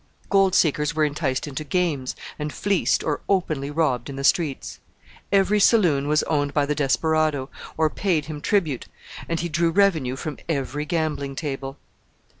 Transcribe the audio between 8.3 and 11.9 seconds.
tribute, and he drew revenue from every gambling table.